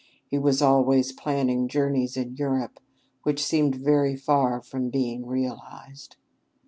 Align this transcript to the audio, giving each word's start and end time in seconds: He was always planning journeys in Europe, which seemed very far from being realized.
He 0.25 0.39
was 0.39 0.63
always 0.63 1.11
planning 1.11 1.67
journeys 1.67 2.17
in 2.17 2.35
Europe, 2.35 2.79
which 3.21 3.45
seemed 3.45 3.75
very 3.75 4.15
far 4.15 4.59
from 4.59 4.89
being 4.89 5.27
realized. 5.27 6.15